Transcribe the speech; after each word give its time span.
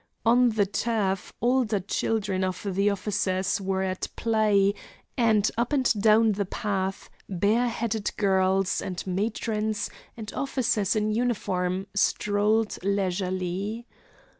On 0.25 0.49
the 0.49 0.65
turf 0.65 1.31
older 1.41 1.79
children 1.79 2.43
of 2.43 2.65
the 2.67 2.89
officers 2.89 3.61
were 3.61 3.83
at 3.83 4.07
play, 4.15 4.73
and 5.15 5.51
up 5.59 5.71
and 5.71 5.93
down 6.01 6.31
the 6.31 6.45
paths 6.45 7.07
bareheaded 7.29 8.09
girls, 8.17 8.81
and 8.81 9.05
matrons, 9.05 9.91
and 10.17 10.33
officers 10.33 10.95
in 10.95 11.11
uniform 11.11 11.85
strolled 11.93 12.79
leisurely. 12.83 13.85